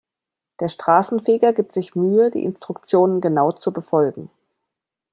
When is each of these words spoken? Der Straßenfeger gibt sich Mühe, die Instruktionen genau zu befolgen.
Der 0.59 0.67
Straßenfeger 0.67 1.53
gibt 1.53 1.71
sich 1.73 1.93
Mühe, 1.93 2.31
die 2.31 2.43
Instruktionen 2.43 3.21
genau 3.21 3.51
zu 3.51 3.71
befolgen. 3.71 4.31